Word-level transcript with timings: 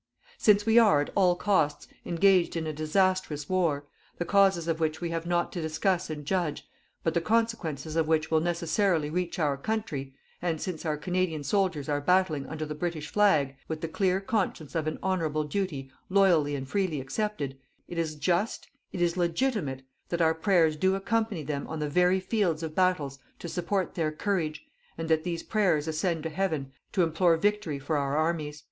"Since 0.39 0.65
we 0.65 0.79
are, 0.79 0.99
at 1.01 1.11
all 1.13 1.35
costs, 1.35 1.87
engaged 2.07 2.55
in 2.55 2.65
a 2.65 2.73
disastrous 2.73 3.47
war, 3.47 3.85
the 4.17 4.25
causes 4.25 4.67
of 4.67 4.79
which 4.79 4.99
we 4.99 5.09
have 5.11 5.27
not 5.27 5.51
to 5.51 5.61
discuss 5.61 6.09
and 6.09 6.25
judge, 6.25 6.67
but 7.03 7.13
the 7.13 7.21
consequences 7.21 7.95
of 7.95 8.07
which 8.07 8.31
will 8.31 8.39
necessarily 8.39 9.11
reach 9.11 9.37
our 9.37 9.57
country, 9.57 10.15
and 10.41 10.59
since 10.59 10.87
our 10.87 10.97
Canadian 10.97 11.43
soldiers 11.43 11.87
are 11.87 12.01
battling 12.01 12.47
under 12.47 12.65
the 12.65 12.73
British 12.73 13.09
flag, 13.11 13.55
with 13.67 13.81
the 13.81 13.87
clear 13.87 14.19
conscience 14.19 14.73
of 14.73 14.87
an 14.87 14.97
honourable 15.03 15.43
duty 15.43 15.91
loyally 16.09 16.55
and 16.55 16.67
freely 16.67 16.99
accepted, 16.99 17.59
it 17.87 17.99
is 17.99 18.15
just, 18.15 18.67
it 18.91 19.03
is 19.03 19.17
legitimate 19.17 19.83
that 20.09 20.19
our 20.19 20.33
prayers 20.33 20.75
do 20.75 20.95
accompany 20.95 21.43
them 21.43 21.67
on 21.67 21.77
the 21.77 21.87
very 21.87 22.19
fields 22.19 22.63
of 22.63 22.73
battles 22.73 23.19
to 23.37 23.47
support 23.47 23.93
their 23.93 24.11
courage, 24.11 24.65
and 24.97 25.09
that 25.09 25.23
these 25.23 25.43
prayers 25.43 25.87
ascend 25.87 26.23
to 26.23 26.29
Heaven 26.31 26.71
to 26.91 27.03
implore 27.03 27.37
victory 27.37 27.77
for 27.77 27.97
our 27.97 28.17
armies." 28.17 28.59